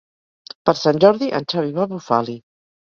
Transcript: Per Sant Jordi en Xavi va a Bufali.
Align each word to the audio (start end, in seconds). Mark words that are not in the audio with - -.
Per 0.69 0.75
Sant 0.79 1.03
Jordi 1.05 1.29
en 1.43 1.47
Xavi 1.55 1.79
va 1.79 1.87
a 1.89 1.95
Bufali. 1.95 2.41